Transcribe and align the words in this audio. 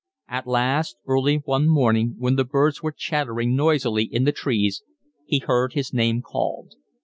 At 0.27 0.47
last, 0.47 0.97
early 1.05 1.43
one 1.45 1.69
morning, 1.69 2.15
when 2.17 2.35
the 2.35 2.43
birds 2.43 2.81
were 2.81 2.91
chattering 2.91 3.55
noisily 3.55 4.05
in 4.05 4.23
the 4.23 4.31
trees, 4.31 4.81
he 5.27 5.37
heard 5.37 5.73
his 5.73 5.93
name 5.93 6.23
called. 6.23 6.73